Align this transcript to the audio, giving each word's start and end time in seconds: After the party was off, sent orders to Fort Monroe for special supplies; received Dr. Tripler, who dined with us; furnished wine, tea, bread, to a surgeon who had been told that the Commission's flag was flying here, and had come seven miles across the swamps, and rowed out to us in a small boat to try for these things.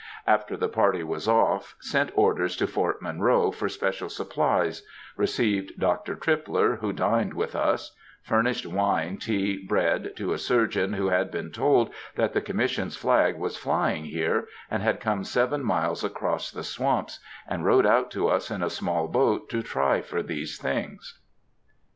After 0.25 0.57
the 0.57 0.67
party 0.67 1.03
was 1.03 1.27
off, 1.27 1.75
sent 1.79 2.09
orders 2.15 2.55
to 2.55 2.65
Fort 2.65 3.03
Monroe 3.03 3.51
for 3.51 3.69
special 3.69 4.09
supplies; 4.09 4.81
received 5.15 5.79
Dr. 5.79 6.15
Tripler, 6.15 6.79
who 6.79 6.91
dined 6.91 7.35
with 7.35 7.55
us; 7.55 7.95
furnished 8.23 8.65
wine, 8.65 9.17
tea, 9.17 9.63
bread, 9.63 10.13
to 10.15 10.33
a 10.33 10.39
surgeon 10.39 10.93
who 10.93 11.09
had 11.09 11.29
been 11.29 11.51
told 11.51 11.93
that 12.15 12.33
the 12.33 12.41
Commission's 12.41 12.95
flag 12.97 13.35
was 13.37 13.57
flying 13.57 14.05
here, 14.05 14.47
and 14.71 14.81
had 14.81 14.99
come 14.99 15.23
seven 15.23 15.63
miles 15.63 16.03
across 16.03 16.49
the 16.49 16.63
swamps, 16.63 17.19
and 17.47 17.63
rowed 17.63 17.85
out 17.85 18.09
to 18.09 18.27
us 18.27 18.49
in 18.49 18.63
a 18.63 18.71
small 18.71 19.07
boat 19.07 19.49
to 19.49 19.61
try 19.61 20.01
for 20.01 20.23
these 20.23 20.57
things. 20.57 21.19